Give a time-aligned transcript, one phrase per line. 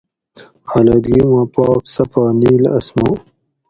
[0.75, 3.15] آلودگی ما پاک صفا نِیل آسمان